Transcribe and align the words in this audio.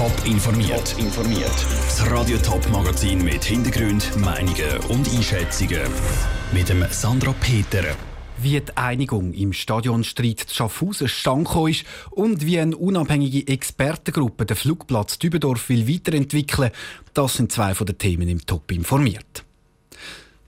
Top 0.00 0.24
informiert. 0.24 0.96
informiert. 0.96 1.66
Das 1.84 2.10
Radio 2.10 2.38
Top 2.38 2.66
Magazin 2.70 3.22
mit 3.22 3.44
Hintergrund, 3.44 4.16
Meinungen 4.16 4.78
und 4.88 5.06
Einschätzungen 5.14 5.82
mit 6.54 6.70
dem 6.70 6.82
Sandra 6.90 7.34
Peter. 7.38 7.84
Wie 8.38 8.58
die 8.58 8.76
Einigung 8.78 9.34
im 9.34 9.52
Stadionstreit 9.52 10.40
zu 10.40 10.54
Schaffhausen 10.54 11.06
stand 11.06 11.50
ist 11.68 11.84
und 12.12 12.46
wie 12.46 12.58
eine 12.58 12.78
unabhängige 12.78 13.46
Expertengruppe 13.46 14.46
den 14.46 14.56
Flugplatz 14.56 15.18
Dübendorf 15.18 15.68
will 15.68 15.86
weiterentwickeln, 15.86 16.70
das 17.12 17.34
sind 17.34 17.52
zwei 17.52 17.74
von 17.74 17.86
den 17.86 17.98
Themen 17.98 18.30
im 18.30 18.46
Top 18.46 18.72
informiert. 18.72 19.44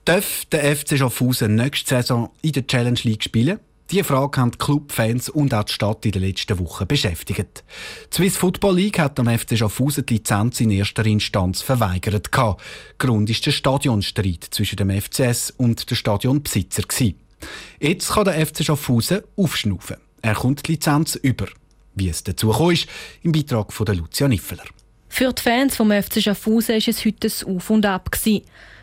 Darf 0.03 0.45
der 0.45 0.75
FC 0.75 0.97
Schaffhausen 0.97 1.53
nächste 1.53 1.89
Saison 1.89 2.31
in 2.41 2.53
der 2.53 2.65
Challenge 2.65 2.99
League 3.03 3.23
spielen? 3.23 3.59
Diese 3.93 4.05
Frage 4.05 4.41
haben 4.41 4.49
die 4.49 4.57
Clubfans 4.57 5.29
und 5.29 5.53
auch 5.53 5.65
die 5.65 5.71
Stadt 5.71 6.03
in 6.07 6.13
den 6.13 6.23
letzten 6.23 6.57
Wochen 6.57 6.87
beschäftigt. 6.87 7.63
Die 8.11 8.15
Swiss 8.15 8.37
Football 8.37 8.77
League 8.77 8.97
hat 8.97 9.19
am 9.19 9.27
FC 9.27 9.55
Schaffhausen 9.55 10.03
die 10.07 10.15
Lizenz 10.15 10.61
in 10.61 10.71
erster 10.71 11.05
Instanz 11.05 11.61
verweigert. 11.61 12.31
Grund 12.97 13.29
ist 13.29 13.45
der 13.45 13.51
Stadionstreit 13.51 14.47
zwischen 14.49 14.77
dem 14.77 14.89
FCS 14.89 15.51
und 15.57 15.87
dem 15.91 15.95
Stadionbesitzer. 15.95 16.81
Jetzt 17.79 18.09
kann 18.09 18.25
der 18.25 18.43
FC 18.43 18.65
Schaffhausen 18.65 19.21
aufschnaufen. 19.35 19.97
Er 20.23 20.33
kommt 20.33 20.67
die 20.67 20.71
Lizenz 20.71 21.13
über. 21.13 21.45
Wie 21.93 22.09
es 22.09 22.23
dazu 22.23 22.49
kam, 22.49 22.75
im 23.21 23.31
Beitrag 23.31 23.71
von 23.71 23.85
Lucia 23.85 24.27
Niffeler. 24.27 24.63
Für 25.15 25.31
die 25.31 25.43
Fans 25.43 25.75
vom 25.75 25.91
FC 25.91 26.23
Schaffhausen 26.23 26.73
war 26.73 26.87
es 26.87 27.05
heute 27.05 27.27
ein 27.27 27.55
Auf 27.55 27.69
und 27.69 27.85
Ab. 27.85 28.09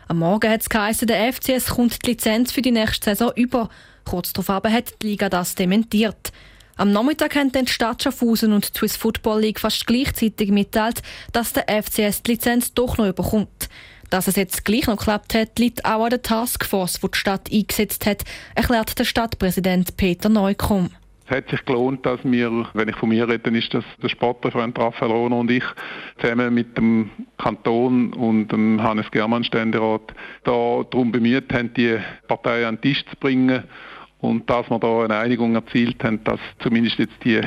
Am 0.07 0.19
Morgen 0.19 0.49
hat 0.49 0.61
es 0.61 0.69
geheißen, 0.69 1.05
der 1.05 1.33
FCS 1.33 1.71
kommt 1.71 2.05
die 2.05 2.11
Lizenz 2.11 2.53
für 2.53 2.61
die 2.61 2.71
nächste 2.71 3.09
Saison 3.09 3.33
über. 3.35 3.67
Kurz 4.05 4.31
darauf 4.31 4.63
hat 4.63 4.93
die 5.01 5.07
Liga 5.07 5.27
das 5.27 5.55
dementiert. 5.55 6.31
Am 6.77 6.93
Nachmittag 6.93 7.35
haben 7.35 7.51
dann 7.51 7.65
die 7.65 7.71
Stadt 7.73 8.01
Schaffhausen 8.01 8.53
und 8.53 8.73
die 8.73 8.77
Swiss 8.77 8.95
Football 8.95 9.41
League 9.41 9.59
fast 9.59 9.85
gleichzeitig 9.85 10.51
mitteilt, 10.51 11.01
dass 11.33 11.51
der 11.51 11.65
FCS 11.67 12.23
die 12.23 12.31
Lizenz 12.31 12.73
doch 12.73 12.97
noch 12.97 13.09
überkommt. 13.09 13.67
Dass 14.09 14.29
es 14.29 14.37
jetzt 14.37 14.63
gleich 14.63 14.87
noch 14.87 14.95
geklappt 14.95 15.33
hat, 15.33 15.59
liegt 15.59 15.83
auch 15.83 16.05
an 16.05 16.11
der 16.11 16.21
Taskforce, 16.21 17.01
die 17.01 17.11
die 17.11 17.17
Stadt 17.17 17.51
eingesetzt 17.51 18.05
hat, 18.05 18.23
erklärt 18.55 18.97
der 18.97 19.03
Stadtpräsident 19.03 19.97
Peter 19.97 20.29
Neukomm. 20.29 20.91
Es 21.31 21.37
hat 21.37 21.49
sich 21.49 21.63
gelohnt, 21.63 22.05
dass 22.05 22.19
wir, 22.25 22.67
wenn 22.73 22.89
ich 22.89 22.95
von 22.97 23.07
mir 23.07 23.25
rede, 23.25 23.57
ist 23.57 23.73
das 23.73 23.85
der 24.03 24.09
Sportreferent 24.09 24.77
Raphael 24.77 25.13
Rohner 25.13 25.37
und 25.37 25.49
ich 25.49 25.63
zusammen 26.17 26.53
mit 26.53 26.77
dem 26.77 27.09
Kanton 27.37 28.11
und 28.11 28.49
dem 28.49 28.83
Hannes 28.83 29.09
Germann 29.11 29.45
Ständerat 29.45 30.13
da 30.43 30.83
darum 30.91 31.13
bemüht 31.13 31.53
haben, 31.53 31.73
die 31.73 31.97
Partei 32.27 32.67
an 32.67 32.75
den 32.75 32.81
Tisch 32.81 33.05
zu 33.05 33.15
bringen 33.15 33.63
und 34.19 34.49
dass 34.49 34.69
wir 34.69 34.77
da 34.77 35.05
eine 35.05 35.19
Einigung 35.19 35.55
erzielt 35.55 36.03
haben, 36.03 36.21
dass 36.25 36.41
zumindest 36.59 36.99
jetzt 36.99 37.23
die 37.23 37.39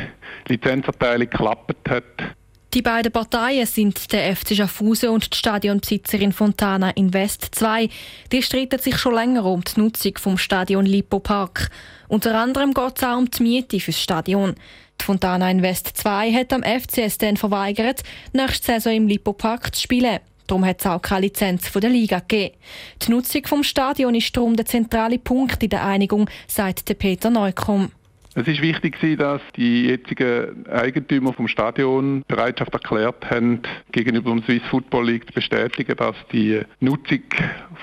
Lizenzerteilung 0.48 1.28
geklappt 1.28 1.90
hat. 1.90 2.36
Die 2.74 2.82
beiden 2.82 3.12
Parteien 3.12 3.66
sind 3.66 4.12
der 4.12 4.34
FC 4.34 4.56
Schaffhausen 4.56 5.10
und 5.10 5.32
die 5.32 5.38
Stadionbesitzerin 5.38 6.32
Fontana 6.32 6.90
Invest 6.90 7.54
2. 7.54 7.88
Die 8.32 8.42
streiten 8.42 8.80
sich 8.80 8.98
schon 8.98 9.14
länger 9.14 9.44
um 9.44 9.62
die 9.62 9.78
Nutzung 9.78 10.18
vom 10.18 10.36
Stadion 10.36 10.84
Lipo 10.84 11.20
Park. 11.20 11.70
Unter 12.08 12.36
anderem 12.36 12.74
geht 12.74 12.96
es 12.96 13.04
auch 13.04 13.16
um 13.16 13.30
die 13.30 13.44
Miete 13.44 13.78
fürs 13.78 14.00
Stadion. 14.00 14.56
Die 15.00 15.04
Fontana 15.04 15.52
Invest 15.52 15.96
2 15.98 16.32
hat 16.32 16.52
am 16.52 16.64
FCS 16.64 17.18
dann 17.18 17.36
verweigert, 17.36 18.02
nächste 18.32 18.72
Saison 18.72 18.92
im 18.92 19.06
Lipo 19.06 19.34
Park 19.34 19.72
zu 19.72 19.82
spielen. 19.82 20.18
Darum 20.48 20.64
hat 20.64 20.80
es 20.80 20.86
auch 20.86 21.00
keine 21.00 21.26
Lizenz 21.26 21.68
von 21.68 21.80
der 21.80 21.90
Liga 21.90 22.18
gegeben. 22.18 22.56
Die 23.02 23.12
Nutzung 23.12 23.46
vom 23.46 23.62
Stadion 23.62 24.16
ist 24.16 24.36
darum 24.36 24.56
der 24.56 24.66
zentrale 24.66 25.20
Punkt 25.20 25.62
in 25.62 25.70
der 25.70 25.86
Einigung, 25.86 26.28
sagt 26.48 26.98
Peter 26.98 27.30
Neukomm. 27.30 27.92
Es 28.36 28.48
ist 28.48 28.60
wichtig, 28.60 28.98
dass 29.16 29.40
die 29.56 29.86
jetzigen 29.86 30.66
Eigentümer 30.66 31.32
vom 31.32 31.46
Stadion 31.46 32.24
Bereitschaft 32.26 32.72
erklärt 32.72 33.30
haben, 33.30 33.62
gegenüber 33.92 34.30
dem 34.30 34.42
Swiss 34.42 34.62
Football 34.70 35.06
League 35.06 35.26
zu 35.28 35.34
bestätigen, 35.34 35.94
dass 35.96 36.16
die 36.32 36.62
Nutzung 36.80 37.22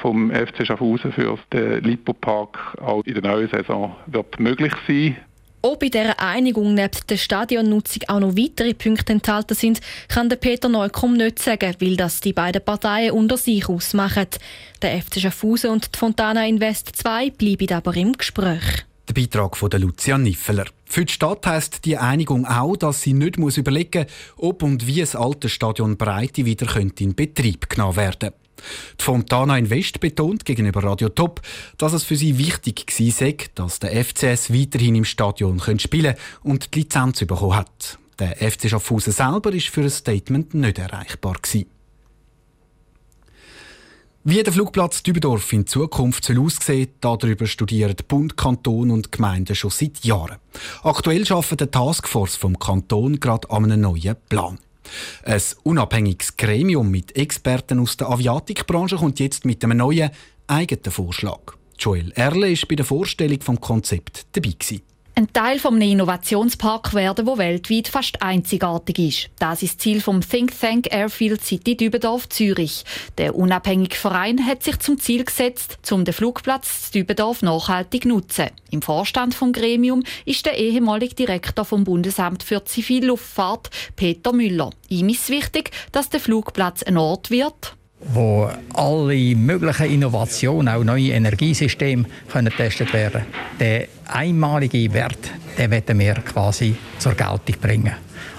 vom 0.02 0.30
FC 0.30 0.68
Schaffhausen 0.68 1.14
für 1.14 1.40
den 1.54 1.84
Lipo 1.84 2.12
Park 2.12 2.58
auch 2.82 3.02
in 3.06 3.14
der 3.14 3.24
neuen 3.24 3.50
Saison 3.50 3.96
wird 4.08 4.40
möglich 4.40 4.74
sein 4.88 5.16
ob 5.64 5.80
bei 5.80 5.90
dieser 5.90 6.20
Einigung 6.20 6.74
neben 6.74 6.98
der 7.08 7.18
Stadionnutzung 7.18 8.02
auch 8.08 8.20
noch 8.20 8.36
weitere 8.36 8.74
Punkte 8.74 9.14
enthalten 9.14 9.54
sind, 9.54 9.80
kann 10.08 10.28
der 10.28 10.38
Peter 10.38 10.70
Neukomm 10.70 11.14
nicht 11.14 11.38
sagen, 11.38 11.76
weil 11.80 11.96
das 11.96 12.20
die 12.20 12.34
beiden 12.34 12.66
Parteien 12.66 13.12
unter 13.12 13.38
sich 13.38 13.70
ausmachen. 13.70 14.26
Der 14.82 15.00
FC 15.00 15.20
Schaffhausen 15.20 15.70
und 15.70 15.94
die 15.94 16.00
Fontana 16.00 16.48
Invest 16.48 16.96
2 16.96 17.30
bleiben 17.30 17.74
aber 17.74 17.96
im 17.96 18.14
Gespräch. 18.14 18.86
Der 19.12 19.22
Beitrag 19.24 19.58
von 19.58 19.70
Lucia 19.72 20.18
Niffeler. 20.18 20.68
Für 20.86 21.04
die 21.04 21.12
Stadt 21.12 21.46
heisst 21.46 21.84
die 21.84 21.98
Einigung 21.98 22.46
auch, 22.46 22.78
dass 22.78 23.02
sie 23.02 23.12
nicht 23.12 23.38
muss 23.38 23.58
überlegen 23.58 24.06
muss, 24.06 24.48
ob 24.48 24.64
und 24.64 24.88
wie 24.88 25.02
das 25.02 25.18
alte 25.18 25.50
Stadion 25.50 25.98
Breite 25.98 26.46
wieder 26.46 26.74
in 26.78 27.14
Betrieb 27.14 27.70
genommen 27.70 27.98
werden 27.98 28.30
die 28.98 29.04
Fontana 29.04 29.58
Invest 29.58 30.00
betont 30.00 30.46
gegenüber 30.46 30.84
Radio 30.84 31.10
Top, 31.10 31.42
dass 31.78 31.92
es 31.92 32.06
für 32.06 32.16
sie 32.16 32.38
wichtig 32.38 32.90
sei, 32.90 33.36
dass 33.56 33.80
der 33.80 33.92
FCS 34.02 34.54
weiterhin 34.54 34.96
im 34.96 35.04
Stadion 35.04 35.60
spielen 35.78 36.16
und 36.44 36.74
die 36.74 36.80
Lizenz 36.80 37.20
bekommen 37.20 37.56
hat. 37.56 37.98
Der 38.18 38.38
FC 38.38 38.70
Schaffhausen 38.70 39.12
selber 39.12 39.52
ist 39.52 39.68
für 39.68 39.82
ein 39.82 39.90
Statement 39.90 40.54
nicht 40.54 40.80
erreichbar 40.80 41.34
gewesen. 41.42 41.81
Wie 44.24 44.44
der 44.44 44.54
Flugplatz 44.54 45.02
Dübendorf 45.02 45.52
in 45.52 45.66
Zukunft 45.66 46.26
soll 46.26 46.38
aussehen 46.38 46.90
darüber 47.02 47.48
studieren 47.48 47.96
Bund, 48.08 48.38
Kanton 48.38 48.92
und 48.92 49.12
Gemeinden 49.12 49.56
schon 49.56 49.72
seit 49.72 50.06
Jahren. 50.06 50.38
Aktuell 50.84 51.26
arbeitet 51.28 51.62
die 51.62 51.72
Taskforce 51.72 52.36
vom 52.36 52.60
Kanton 52.60 53.20
gerade 53.20 53.50
an 53.50 53.64
einem 53.64 53.82
neuen 53.82 54.16
Plan. 54.30 54.60
Ein 55.24 55.42
unabhängiges 55.64 56.38
Gremium 56.38 56.92
mit 56.92 57.16
Experten 57.16 57.80
aus 57.80 57.98
der 57.98 58.12
Aviatikbranche 58.12 58.98
kommt 58.98 59.20
jetzt 59.20 59.44
mit 59.44 59.64
einem 59.64 59.80
neuen 59.80 60.12
eigenen 60.46 60.92
Vorschlag. 60.92 61.56
Joel 61.80 62.12
Erle 62.12 62.52
ist 62.52 62.68
bei 62.68 62.76
der 62.76 62.86
Vorstellung 62.86 63.42
vom 63.42 63.60
Konzept 63.60 64.28
dabei 64.34 64.52
gewesen. 64.52 64.84
Ein 65.14 65.34
Teil 65.34 65.60
vom 65.60 65.80
Innovationspark 65.80 66.94
werden, 66.94 67.28
wo 67.28 67.38
weltweit 67.38 67.90
fast 67.90 68.22
einzigartig 68.22 68.98
ist. 68.98 69.30
Das 69.40 69.62
ist 69.62 69.74
das 69.74 69.78
Ziel 69.80 70.00
vom 70.00 70.22
Think 70.22 70.58
Tank 70.58 70.88
Airfield 70.90 71.44
City 71.44 71.76
Dübendorf 71.76 72.30
Zürich. 72.30 72.86
Der 73.18 73.36
unabhängige 73.36 73.96
Verein 73.96 74.46
hat 74.46 74.64
sich 74.64 74.80
zum 74.80 74.98
Ziel 75.00 75.26
gesetzt, 75.26 75.80
um 75.92 76.06
den 76.06 76.14
Flugplatz 76.14 76.92
Dübendorf 76.92 77.42
nachhaltig 77.42 78.04
zu 78.04 78.08
nutzen. 78.08 78.48
Im 78.70 78.82
Vorstand 78.82 79.36
vom 79.36 79.52
Gremium 79.52 80.04
ist 80.24 80.46
der 80.46 80.58
ehemalige 80.58 81.16
Direktor 81.16 81.66
vom 81.66 81.84
Bundesamt 81.84 82.42
für 82.42 82.64
Zivilluftfahrt 82.64 83.70
Peter 83.98 84.32
Müller. 84.32 84.70
Ihm 84.88 85.10
ist 85.10 85.30
wichtig, 85.30 85.72
dass 85.92 86.10
der 86.10 86.22
Flugplatz 86.22 86.84
ein 86.84 86.98
Ort 86.98 87.32
wird, 87.32 87.76
wo 88.14 88.50
alle 88.74 89.36
möglichen 89.36 89.92
Innovationen, 89.92 90.74
auch 90.74 90.84
neue 90.84 91.12
Energiesysteme 91.12 92.06
können 92.32 92.50
getestet 92.50 92.92
werden 92.94 93.24
Der 93.60 93.88
einmalige 94.08 94.92
Wert, 94.94 95.32
den 95.58 95.72
wollen 95.72 96.00
wir 96.00 96.16
quasi 96.16 96.76
zur 96.98 97.14
Geltung 97.14 97.56
bringen. 97.62 97.94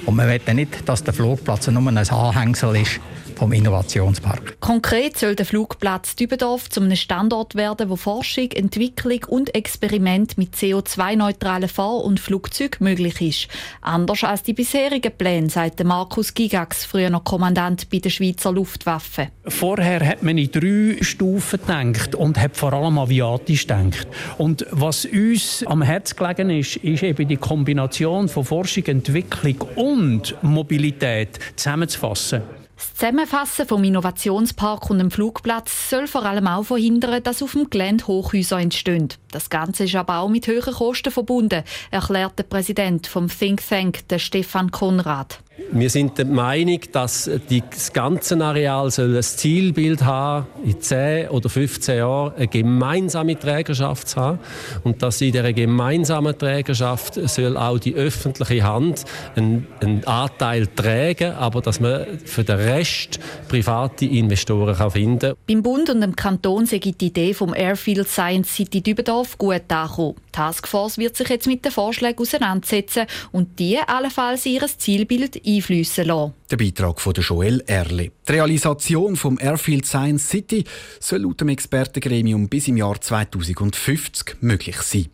Und 0.05 0.17
wir 0.17 0.27
wollen 0.27 0.57
nicht, 0.57 0.89
dass 0.89 1.05
der 1.05 1.15
Flugplatz 1.15 1.69
nur 1.69 1.87
ein 1.87 1.97
Anhängsel 1.97 2.77
ist 2.77 3.01
vom 3.37 3.53
Innovationspark. 3.53 4.61
Konkret 4.61 5.19
soll 5.19 5.35
der 5.35 5.47
Flugplatz 5.47 6.17
Dübendorf 6.17 6.71
zu 6.71 6.81
einem 6.81 6.97
Standort 6.97 7.55
werden, 7.55 7.89
wo 7.89 7.97
Forschung, 7.97 8.51
Entwicklung 8.53 9.25
und 9.29 9.55
Experiment 9.55 10.39
mit 10.39 10.55
CO2-neutralen 10.55 11.69
Fahr- 11.69 12.05
und 12.05 12.21
Flugzeugen 12.21 12.85
möglich 12.85 13.21
ist. 13.21 13.49
Anders 13.81 14.25
als 14.25 14.43
die 14.43 14.53
bisherigen 14.53 15.13
Pläne, 15.17 15.51
sagt 15.51 15.83
Markus 15.85 16.35
Gigax, 16.35 16.85
früher 16.85 17.11
noch 17.11 17.25
Kommandant 17.25 17.91
bei 17.91 17.99
der 17.99 18.11
Schweizer 18.11 18.53
Luftwaffe. 18.53 19.29
Vorher 19.47 20.07
hat 20.07 20.23
man 20.23 20.39
in 20.39 20.51
drei 20.51 21.03
Stufen 21.03 21.61
gedacht 21.61 22.15
und 22.15 22.39
hat 22.41 22.57
vor 22.57 22.73
allem 22.73 22.99
aviatisch 22.99 23.67
gedacht. 23.67 24.07
Und 24.39 24.67
was 24.71 25.05
uns 25.05 25.65
am 25.67 25.83
Herz 25.83 26.15
gelegen 26.17 26.51
ist, 26.51 26.77
ist 26.77 27.03
eben 27.03 27.29
die 27.29 27.37
Kombination 27.37 28.29
von 28.29 28.45
Forschung, 28.45 28.85
Entwicklung 28.87 29.61
und 29.77 30.35
Mobilität 30.43 31.39
zusammenzufassen. 31.57 32.43
Das 32.83 32.95
Zusammenfassen 32.95 33.69
vom 33.69 33.85
Innovationspark 33.85 34.91
und 34.91 34.99
dem 34.99 35.13
Flugplatz 35.13 35.89
soll 35.89 36.09
vor 36.09 36.25
allem 36.25 36.49
auch 36.49 36.65
verhindern, 36.65 37.23
dass 37.23 37.41
auf 37.41 37.53
dem 37.53 37.71
Gelände 37.71 38.09
Hochhäuser 38.09 38.59
entstehen. 38.59 39.09
Das 39.31 39.51
Ganze 39.51 39.85
ist 39.85 39.95
aber 39.95 40.19
auch 40.19 40.29
mit 40.29 40.49
hohen 40.49 40.61
Kosten 40.61 41.13
verbunden, 41.13 41.63
erklärt 41.93 42.41
der 42.41 42.43
Präsident 42.43 43.07
vom 43.07 43.29
Think 43.29 43.63
Tank, 43.69 44.09
der 44.09 44.19
Stefan 44.19 44.73
Konrad. 44.73 45.41
Wir 45.71 45.89
sind 45.91 46.19
der 46.19 46.27
Meinung, 46.27 46.81
dass 46.93 47.31
das 47.73 47.93
ganze 47.93 48.43
Areal 48.43 48.91
soll 48.91 49.17
ein 49.17 49.23
Zielbild 49.23 50.03
haben, 50.05 50.47
in 50.65 50.81
10 50.81 51.29
oder 51.29 51.49
15 51.49 51.97
Jahren 51.97 52.35
eine 52.37 52.49
gemeinsame 52.49 53.39
Trägerschaft 53.39 54.09
zu 54.09 54.21
haben 54.21 54.39
und 54.85 55.03
dass 55.03 55.21
in 55.21 55.33
dieser 55.33 55.53
gemeinsamen 55.53 56.37
Trägerschaft 56.37 57.15
soll 57.29 57.57
auch 57.57 57.79
die 57.79 57.95
öffentliche 57.95 58.63
Hand 58.63 59.05
einen, 59.37 59.67
einen 59.81 60.05
Anteil 60.05 60.67
tragen, 60.67 61.33
aber 61.33 61.61
dass 61.61 61.81
man 61.81 62.19
für 62.25 62.45
den 62.45 62.57
Rest 62.57 63.19
private 63.49 64.07
Investoren 64.07 64.77
kann 64.77 64.91
finden 64.91 65.21
kann. 65.21 65.37
Beim 65.47 65.63
Bund 65.63 65.91
und 65.91 66.01
dem 66.01 66.17
Kanton 66.17 66.67
sei 66.67 66.79
die 66.79 67.07
Idee 67.07 67.35
vom 67.35 67.55
Airfield 67.55 68.09
Science 68.09 68.55
City 68.55 68.81
Dübendorf 68.81 69.39
gut 69.39 69.63
angekommen. 69.69 70.17
Die 70.33 70.39
Taskforce 70.39 70.97
wird 70.97 71.15
sich 71.15 71.29
jetzt 71.29 71.47
mit 71.47 71.63
den 71.63 71.73
Vorschlägen 71.73 72.19
auseinandersetzen 72.19 73.07
und 73.33 73.59
die 73.59 73.77
allenfalls 73.79 74.47
ihr 74.47 74.67
Zielbild 74.67 75.47
einfließen 75.47 76.07
lassen. 76.07 76.33
Der 76.51 76.57
Beitrag 76.57 77.03
von 77.03 77.13
Joel 77.13 77.63
Erle. 77.67 78.13
Die 78.27 78.33
Realisation 78.33 79.17
vom 79.17 79.39
Airfield 79.39 79.85
Science 79.85 80.27
City 80.31 80.65
soll 81.01 81.21
laut 81.21 81.43
dem 81.43 81.51
Expertengremium 81.51 82.49
bis 82.49 82.69
im 82.69 82.79
Jahr 82.79 82.99
2050 82.99 84.37
möglich 84.41 84.77
sein. 84.77 85.09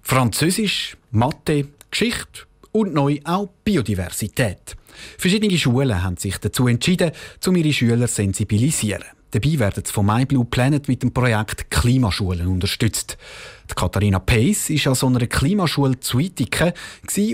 Französisch, 0.00 0.96
Mathe, 1.10 1.66
Geschichte 1.90 2.42
und 2.70 2.94
neu 2.94 3.18
auch 3.24 3.48
Biodiversität. 3.64 4.76
Verschiedene 5.18 5.58
Schulen 5.58 6.02
haben 6.04 6.16
sich 6.16 6.38
dazu 6.38 6.68
entschieden, 6.68 7.10
um 7.46 7.56
ihre 7.56 7.72
Schüler 7.72 8.06
zu 8.06 8.14
sensibilisieren. 8.14 9.19
Dabei 9.32 9.58
werden 9.58 9.84
sie 9.84 9.92
vom 9.92 10.06
MyBlue 10.06 10.44
Planet 10.44 10.88
mit 10.88 11.02
dem 11.02 11.12
Projekt 11.12 11.70
Klimaschulen 11.70 12.48
unterstützt. 12.48 13.16
Die 13.70 13.74
Katharina 13.74 14.18
Pace 14.18 14.70
war 14.70 14.88
an 14.88 14.94
so 14.94 15.06
einer 15.06 15.26
Klimaschule 15.26 16.00
zu 16.00 16.18
Itiken 16.18 16.72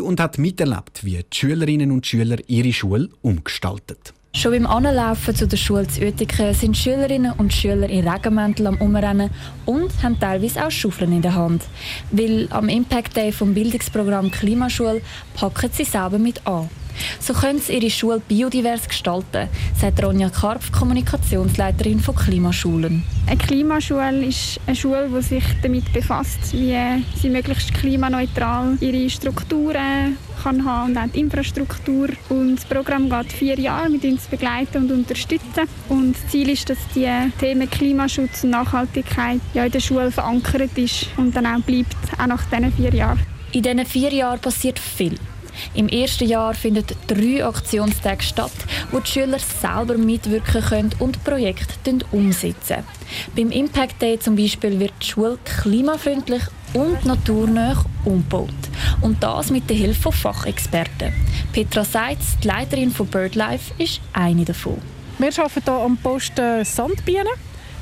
und 0.02 0.20
hat 0.20 0.38
miterlebt, 0.38 1.04
wie 1.04 1.16
die 1.16 1.36
Schülerinnen 1.36 1.90
und 1.90 2.06
Schüler 2.06 2.36
ihre 2.46 2.72
Schule 2.72 3.08
umgestaltet. 3.22 4.12
Schon 4.36 4.52
beim 4.52 4.66
Anlaufen 4.66 5.34
zu 5.34 5.48
der 5.48 5.56
Schule 5.56 5.88
zu 5.88 6.02
Uetiken 6.02 6.52
sind 6.52 6.76
Schülerinnen 6.76 7.32
und 7.38 7.54
Schüler 7.54 7.88
in 7.88 8.06
Regenmänteln 8.06 8.66
am 8.66 8.76
Umrennen 8.82 9.30
und 9.64 9.90
haben 10.02 10.20
teilweise 10.20 10.66
auch 10.66 10.70
Schaufeln 10.70 11.12
in 11.12 11.22
der 11.22 11.34
Hand. 11.34 11.62
Weil 12.10 12.46
am 12.50 12.68
Impact 12.68 13.16
Day 13.16 13.32
vom 13.32 13.54
Bildungsprogramm 13.54 14.30
Klimaschule 14.30 15.00
packen 15.34 15.70
sie 15.72 15.84
selber 15.84 16.18
mit 16.18 16.46
an. 16.46 16.68
So 17.20 17.32
können 17.32 17.58
sie 17.58 17.74
ihre 17.74 17.90
Schule 17.90 18.20
biodivers 18.20 18.88
gestalten, 18.88 19.48
sagt 19.80 20.02
Ronja 20.02 20.28
Karpf, 20.28 20.70
Kommunikationsleiterin 20.72 22.00
von 22.00 22.14
Klimaschulen. 22.14 23.02
Eine 23.26 23.38
Klimaschule 23.38 24.24
ist 24.26 24.60
eine 24.66 24.76
Schule, 24.76 25.08
die 25.08 25.22
sich 25.22 25.44
damit 25.62 25.92
befasst, 25.92 26.52
wie 26.52 26.76
sie 27.20 27.30
möglichst 27.30 27.74
klimaneutral 27.74 28.76
ihre 28.80 29.10
Strukturen 29.10 30.16
kann 30.42 30.64
haben 30.64 30.90
und 30.90 30.98
auch 30.98 31.06
die 31.12 31.20
Infrastruktur. 31.20 32.08
Und 32.28 32.56
das 32.56 32.64
Programm 32.64 33.10
geht 33.10 33.32
vier 33.32 33.58
Jahre 33.58 33.90
mit 33.90 34.04
uns 34.04 34.26
begleiten 34.26 34.84
und 34.84 34.92
unterstützen. 34.92 35.68
Und 35.88 36.14
das 36.14 36.30
Ziel 36.30 36.48
ist, 36.50 36.70
dass 36.70 36.78
die 36.94 37.08
Themen 37.40 37.68
Klimaschutz 37.68 38.44
und 38.44 38.50
Nachhaltigkeit 38.50 39.40
ja 39.54 39.64
in 39.64 39.72
der 39.72 39.80
Schule 39.80 40.10
verankert 40.10 40.76
ist 40.76 41.08
und 41.16 41.34
dann 41.34 41.46
auch 41.46 41.60
bleibt, 41.60 41.96
auch 42.18 42.26
nach 42.26 42.44
diesen 42.44 42.72
vier 42.72 42.94
Jahren. 42.94 43.20
In 43.52 43.62
diesen 43.62 43.86
vier 43.86 44.12
Jahren 44.12 44.38
passiert 44.38 44.78
viel. 44.78 45.16
Im 45.74 45.88
ersten 45.88 46.28
Jahr 46.28 46.54
finden 46.54 46.84
drei 47.06 47.44
Aktionstage 47.44 48.22
statt, 48.22 48.52
wo 48.90 49.00
die 49.00 49.10
Schüler 49.10 49.38
selber 49.38 49.96
mitwirken 49.96 50.62
können 50.62 50.90
und 50.98 51.22
Projekte 51.24 51.98
umsetzen. 52.12 52.84
Beim 53.34 53.50
Impact 53.50 54.00
Day 54.02 54.18
zum 54.18 54.36
Beispiel 54.36 54.78
wird 54.80 54.92
die 55.00 55.06
Schule 55.06 55.38
klimafreundlich 55.44 56.42
und 56.74 57.04
naturnah 57.04 57.84
umgebaut. 58.04 58.50
Und 59.00 59.22
das 59.22 59.50
mit 59.50 59.68
der 59.70 59.76
Hilfe 59.76 60.02
von 60.02 60.12
Fachexperten. 60.12 61.12
Petra 61.52 61.84
Seitz, 61.84 62.36
die 62.42 62.48
Leiterin 62.48 62.90
von 62.90 63.06
BirdLife, 63.06 63.72
ist 63.78 64.00
eine 64.12 64.44
davon. 64.44 64.80
Wir 65.18 65.28
arbeiten 65.38 65.62
hier 65.64 65.72
am 65.72 65.96
Posten 65.96 66.64
Sandbienen. 66.64 67.26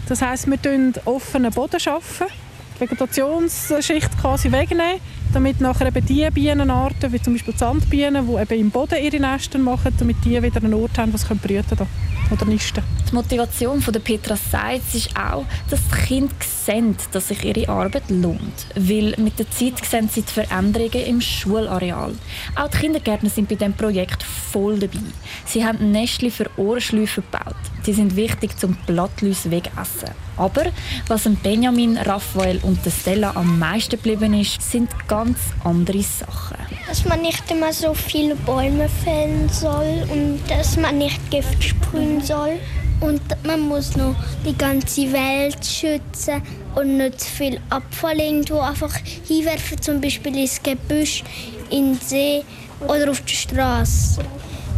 Das 0.08 0.22
heisst, 0.22 0.46
wir 0.46 0.58
arbeiten 0.58 0.94
offenen 1.06 1.52
Boden. 1.52 1.78
Arbeiten, 1.84 2.32
Vegetationsschicht 2.78 4.18
quasi 4.20 4.50
wegnehmen 4.50 5.00
damit 5.34 5.60
nachher 5.60 5.88
eben 5.88 6.06
die 6.06 6.28
Bienenarten, 6.30 7.12
wie 7.12 7.20
zum 7.20 7.34
Beispiel 7.34 7.54
die 7.54 7.58
Sandbienen, 7.58 8.26
die 8.28 8.40
eben 8.40 8.60
im 8.60 8.70
Boden 8.70 9.02
ihre 9.02 9.18
Nester 9.18 9.58
machen, 9.58 9.92
damit 9.98 10.16
die 10.24 10.40
wieder 10.40 10.62
einen 10.62 10.74
Ort 10.74 10.96
haben, 10.96 11.12
wo 11.12 11.16
sie 11.16 11.26
brüten 11.34 11.76
können 11.76 11.88
oder 12.30 12.46
nisten. 12.46 12.82
Die 13.10 13.14
Motivation 13.14 13.82
von 13.82 13.92
der 13.92 14.00
Petra 14.00 14.36
Seitz 14.36 14.94
ist 14.94 15.10
auch, 15.16 15.44
dass 15.68 15.80
die 15.88 16.06
Kinder 16.06 16.34
sehen, 16.64 16.96
dass 17.12 17.28
sich 17.28 17.44
ihre 17.44 17.68
Arbeit 17.68 18.08
lohnt. 18.08 18.66
Weil 18.74 19.14
mit 19.18 19.38
der 19.38 19.50
Zeit 19.50 19.84
sehen 19.84 20.08
sie 20.08 20.22
die 20.22 20.32
Veränderungen 20.32 21.06
im 21.06 21.20
Schulareal. 21.20 22.14
Auch 22.56 22.68
die 22.68 22.78
Kindergärtner 22.78 23.30
sind 23.30 23.48
bei 23.48 23.54
diesem 23.54 23.74
Projekt 23.74 24.22
voll 24.22 24.78
dabei. 24.78 24.98
Sie 25.46 25.64
haben 25.64 25.92
Nestchen 25.92 26.30
für 26.30 26.50
Ohrenschläufe 26.56 27.22
gebaut. 27.22 27.56
Die 27.86 27.92
sind 27.92 28.16
wichtig 28.16 28.58
zum 28.58 28.76
Blattläuse 28.86 29.50
wegessen. 29.50 30.10
Aber 30.36 30.64
was 31.06 31.28
Benjamin, 31.42 31.96
Raphael 31.98 32.58
und 32.62 32.80
Stella 32.90 33.32
am 33.34 33.58
meisten 33.58 33.96
geblieben 33.96 34.34
ist, 34.34 34.60
sind 34.62 34.90
ganz 35.06 35.38
andere 35.62 36.02
Sachen. 36.02 36.56
Dass 36.88 37.04
man 37.04 37.22
nicht 37.22 37.50
immer 37.50 37.72
so 37.72 37.94
viele 37.94 38.34
Bäume 38.34 38.88
fällen 38.88 39.48
soll 39.48 40.06
und 40.10 40.40
dass 40.48 40.76
man 40.76 40.98
nicht 40.98 41.30
Gift 41.30 41.62
sprühen 41.62 42.20
soll. 42.20 42.58
Und 43.04 43.20
man 43.44 43.60
muss 43.60 43.96
noch 43.96 44.16
die 44.46 44.56
ganze 44.56 45.12
Welt 45.12 45.62
schützen 45.62 46.40
und 46.74 46.96
nicht 46.96 47.20
zu 47.20 47.30
viel 47.30 47.60
Abfall 47.68 48.18
irgendwo 48.18 48.60
einfach 48.60 48.96
hinwerfen, 49.28 49.80
zum 49.82 50.00
Beispiel 50.00 50.34
ins 50.38 50.62
Gebüsch, 50.62 51.22
in 51.70 51.92
den 51.92 52.00
See 52.00 52.42
oder 52.88 53.10
auf 53.10 53.20
die 53.20 53.34
Straße. 53.34 54.22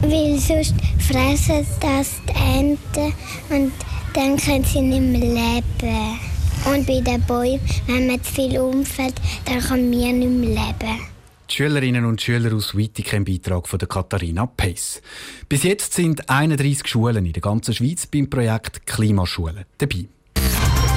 Weil 0.03 0.39
sonst 0.41 0.75
fressen 0.99 1.65
das 1.81 2.11
die 2.29 2.59
Enten 2.59 3.15
und 3.49 3.73
dann 4.13 4.37
können 4.37 4.65
sie 4.65 4.81
nicht 4.81 5.01
mehr 5.01 5.21
leben. 5.21 6.19
Und 6.65 6.85
bei 6.85 7.01
den 7.01 7.23
Bäumen, 7.23 7.61
wenn 7.87 8.09
man 8.09 8.23
zu 8.25 8.33
viel 8.33 8.59
umfällt, 8.59 9.15
dann 9.45 9.61
kann 9.61 9.89
man 9.89 10.19
nicht 10.19 10.29
mehr 10.29 10.49
leben. 10.49 11.16
Die 11.51 11.55
Schülerinnen 11.55 12.05
und 12.05 12.21
Schüler 12.21 12.55
aus 12.55 12.77
Wittig 12.77 13.13
im 13.13 13.25
Beitrag 13.25 13.69
von 13.69 13.79
der 13.79 13.89
Katharina 13.89 14.47
Pace. 14.47 15.01
Bis 15.49 15.63
jetzt 15.63 15.93
sind 15.93 16.29
31 16.29 16.87
Schulen 16.87 17.25
in 17.25 17.33
der 17.33 17.43
ganzen 17.43 17.73
Schweiz 17.75 18.07
beim 18.07 18.29
Projekt 18.29 18.87
Klimaschulen 18.87 19.65
dabei. 19.79 20.07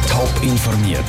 Top 0.10 0.44
informiert, 0.44 1.06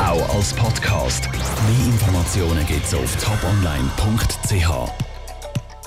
auch 0.00 0.34
als 0.34 0.54
Podcast. 0.54 1.28
Mehr 1.30 1.86
Informationen 1.86 2.66
gibt 2.66 2.84
es 2.84 2.94
auf 2.94 3.16
toponline.ch. 3.22 5.09